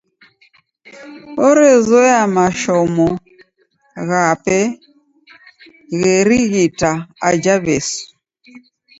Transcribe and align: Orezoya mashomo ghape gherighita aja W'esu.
Orezoya 1.47 2.19
mashomo 2.35 3.07
ghape 4.09 4.59
gherighita 5.99 6.91
aja 7.29 7.55
W'esu. 7.63 8.03